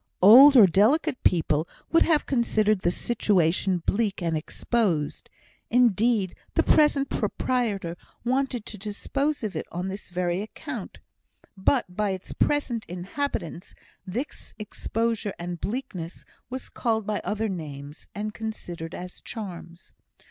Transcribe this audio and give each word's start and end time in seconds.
Old 0.23 0.57
or 0.57 0.65
delicate 0.65 1.21
people 1.23 1.67
would 1.91 2.01
have 2.01 2.25
considered 2.25 2.81
the 2.81 2.89
situation 2.89 3.83
bleak 3.85 4.19
and 4.19 4.35
exposed; 4.35 5.29
indeed, 5.69 6.33
the 6.55 6.63
present 6.63 7.07
proprietor 7.07 7.95
wanted 8.25 8.65
to 8.65 8.79
dispose 8.79 9.43
of 9.43 9.55
it 9.55 9.67
on 9.71 9.89
this 9.89 10.09
very 10.09 10.41
account; 10.41 10.97
but 11.55 11.95
by 11.95 12.09
its 12.09 12.33
present 12.33 12.83
inhabitants, 12.87 13.75
this 14.03 14.55
exposure 14.57 15.35
and 15.37 15.61
bleakness 15.61 16.25
were 16.49 16.57
called 16.73 17.05
by 17.05 17.21
other 17.23 17.47
names, 17.47 18.07
and 18.15 18.33
considered 18.33 18.95
as 18.95 19.21
charms. 19.21 19.93